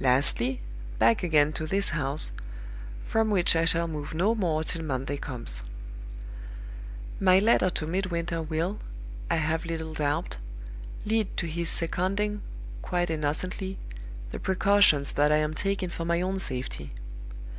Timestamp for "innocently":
13.10-13.76